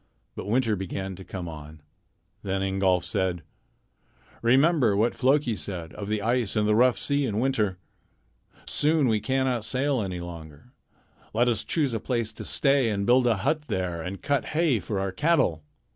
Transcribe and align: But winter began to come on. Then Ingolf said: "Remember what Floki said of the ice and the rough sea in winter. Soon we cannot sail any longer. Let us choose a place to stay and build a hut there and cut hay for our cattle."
But 0.35 0.47
winter 0.47 0.75
began 0.75 1.15
to 1.17 1.23
come 1.23 1.47
on. 1.47 1.79
Then 2.41 2.63
Ingolf 2.63 3.03
said: 3.05 3.43
"Remember 4.41 4.95
what 4.97 5.13
Floki 5.13 5.53
said 5.55 5.93
of 5.93 6.07
the 6.07 6.23
ice 6.23 6.55
and 6.55 6.67
the 6.67 6.73
rough 6.73 6.97
sea 6.97 7.27
in 7.27 7.39
winter. 7.39 7.77
Soon 8.65 9.07
we 9.07 9.19
cannot 9.19 9.63
sail 9.63 10.01
any 10.01 10.19
longer. 10.19 10.73
Let 11.35 11.47
us 11.47 11.63
choose 11.63 11.93
a 11.93 11.99
place 11.99 12.33
to 12.33 12.45
stay 12.45 12.89
and 12.89 13.05
build 13.05 13.27
a 13.27 13.37
hut 13.45 13.67
there 13.67 14.01
and 14.01 14.23
cut 14.23 14.45
hay 14.57 14.79
for 14.79 14.99
our 14.99 15.11
cattle." 15.11 15.63